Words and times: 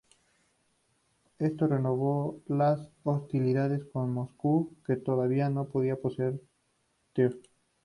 Esto 1.37 1.67
renovó 1.67 2.41
las 2.47 2.89
hostilidades 3.03 3.83
con 3.93 4.11
Moscú, 4.11 4.73
que 4.83 4.95
todavía 4.95 5.51
no 5.51 5.67
podía 5.67 5.95
poseer 5.95 6.41
Tver. 7.13 7.37